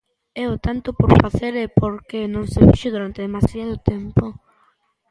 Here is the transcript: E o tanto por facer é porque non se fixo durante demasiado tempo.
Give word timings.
E 0.41 0.43
o 0.53 0.55
tanto 0.65 0.89
por 0.99 1.11
facer 1.23 1.53
é 1.65 1.67
porque 1.79 2.19
non 2.33 2.43
se 2.51 2.59
fixo 2.67 2.87
durante 2.95 3.25
demasiado 3.27 3.75
tempo. 3.91 4.25